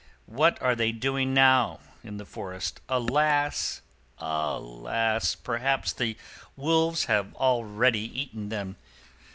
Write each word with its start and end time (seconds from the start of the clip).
What 0.25 0.59
are 0.63 0.75
they 0.75 0.91
doing 0.91 1.31
now 1.31 1.79
in 2.03 2.17
the 2.17 2.25
forest? 2.25 2.81
Alas! 2.89 3.81
alas! 4.17 5.35
perhaps 5.35 5.93
the 5.93 6.17
wolves 6.55 7.05
have 7.05 7.35
already 7.35 8.05
eaten 8.19 8.49
them! 8.49 8.77